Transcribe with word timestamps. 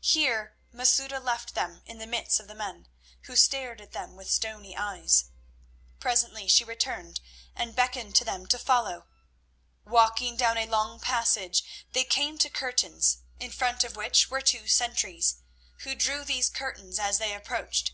Here 0.00 0.56
Masouda 0.72 1.20
left 1.20 1.54
them 1.54 1.82
in 1.84 1.98
the 1.98 2.06
midst 2.06 2.40
of 2.40 2.48
the 2.48 2.54
men, 2.54 2.88
who 3.24 3.36
stared 3.36 3.82
at 3.82 3.92
them 3.92 4.16
with 4.16 4.30
stony 4.30 4.74
eyes. 4.74 5.26
Presently 6.00 6.48
she 6.48 6.64
returned, 6.64 7.20
and 7.54 7.76
beckoned 7.76 8.16
to 8.16 8.24
them 8.24 8.46
to 8.46 8.58
follow 8.58 9.00
her. 9.00 9.04
Walking 9.84 10.38
down 10.38 10.56
a 10.56 10.64
long 10.66 11.00
passage 11.00 11.84
they 11.92 12.02
came 12.04 12.38
to 12.38 12.48
curtains, 12.48 13.18
in 13.38 13.50
front 13.50 13.84
of 13.84 13.94
which 13.94 14.30
were 14.30 14.40
two 14.40 14.66
sentries, 14.68 15.42
who 15.80 15.94
drew 15.94 16.24
these 16.24 16.48
curtains 16.48 16.98
as 16.98 17.18
they 17.18 17.34
approached. 17.34 17.92